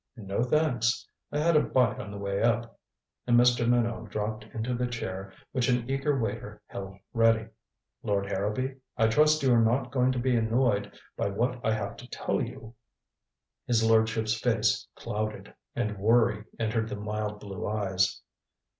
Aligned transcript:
"No, 0.17 0.41
thanks. 0.41 1.07
I 1.31 1.37
had 1.37 1.55
a 1.55 1.59
bite 1.61 1.99
on 1.99 2.09
the 2.09 2.17
way 2.17 2.41
up." 2.41 2.79
And 3.27 3.37
Mr. 3.37 3.69
Minot 3.69 4.09
dropped 4.09 4.45
into 4.45 4.73
the 4.73 4.87
chair 4.87 5.31
which 5.51 5.69
an 5.69 5.87
eager 5.87 6.17
waiter 6.19 6.59
held 6.65 6.97
ready. 7.13 7.49
"Lord 8.01 8.25
Harrowby, 8.25 8.77
I 8.97 9.07
trust 9.09 9.43
you 9.43 9.53
are 9.53 9.61
not 9.61 9.91
going 9.91 10.11
to 10.13 10.17
be 10.17 10.35
annoyed 10.35 10.99
by 11.15 11.29
what 11.29 11.63
I 11.63 11.73
have 11.73 11.97
to 11.97 12.09
tell 12.09 12.41
you." 12.41 12.73
His 13.67 13.87
lordship's 13.87 14.33
face 14.33 14.87
clouded, 14.95 15.53
and 15.75 15.99
worry 15.99 16.45
entered 16.59 16.89
the 16.89 16.95
mild 16.95 17.39
blue 17.39 17.67
eyes. 17.67 18.21